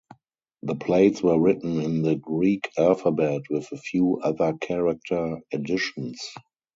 The 0.63 0.73
plates 0.75 1.21
were 1.21 1.39
written 1.39 1.79
in 1.79 2.01
the 2.01 2.15
Greek 2.15 2.71
alphabet 2.75 3.43
with 3.51 3.71
a 3.71 3.77
few 3.77 4.19
other 4.23 4.53
character 4.59 5.37
additions. 5.53 6.19